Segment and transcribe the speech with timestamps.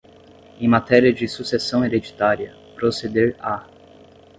[0.59, 3.67] em matéria de sucessão hereditária, proceder à